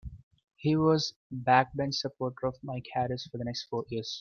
[0.55, 4.19] He was a backbench supporter of Mike Harris for the next four years.